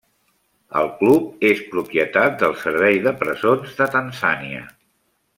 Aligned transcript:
El 0.79 0.87
club 1.01 1.43
és 1.49 1.59
propietat 1.73 2.39
del 2.43 2.55
Servei 2.65 2.97
de 3.07 3.13
Presons 3.23 3.77
de 3.83 3.89
Tanzània. 3.97 4.63